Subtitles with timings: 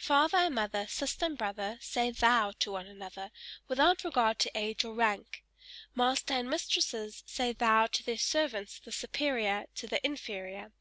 [0.00, 3.30] Father and mother, sister and brother say thou to one another
[3.68, 5.44] without regard to age or rank.
[5.94, 10.72] Master and mistress say thou to their servants the superior to the inferior.